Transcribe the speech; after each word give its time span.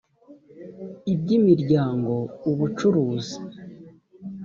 iby 1.13 1.29
imiryango 1.39 2.13
ubucuruzi 2.51 3.35